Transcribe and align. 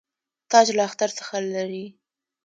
تاج 0.51 0.67
له 0.77 0.83
اختر 0.89 1.09
څخه 1.19 1.35
لري. 1.53 1.85